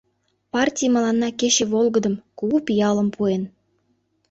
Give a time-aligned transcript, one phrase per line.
[0.53, 3.43] Партий мыланна кече волгыдым, кугу пиалым пуэн.